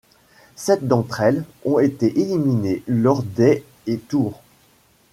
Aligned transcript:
Sept 0.55 0.85
d'entre 0.87 1.21
elles 1.21 1.45
ont 1.63 1.77
été 1.77 2.07
éliminées 2.19 2.81
lors 2.87 3.21
des 3.21 3.63
et 3.85 3.99
tours. 3.99 4.41